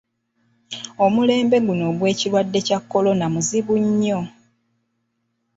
[1.05, 4.19] Omulembe guuno ogw'ekirwadde kya kkolona muzibu nnyo.